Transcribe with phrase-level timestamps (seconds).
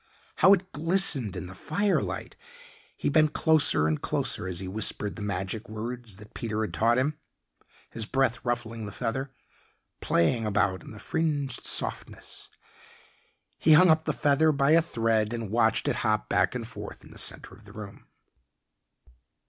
[0.37, 2.35] How it glistened in the firelight!
[2.97, 6.97] He bent closer and closer as he whispered the magic words that Peter had taught
[6.97, 7.19] him,
[7.91, 9.29] his breath ruffling the feather,
[10.01, 12.49] playing about in the fringed softness.
[13.59, 17.03] He hung up the feather by a thread and watched it hop back and forth
[17.03, 18.07] in the center of the room.